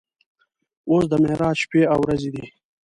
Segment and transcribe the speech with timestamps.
[0.89, 2.45] اوس د معراج شپې او ورځې دي.